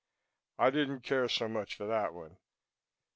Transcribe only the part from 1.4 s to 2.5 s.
much for that one.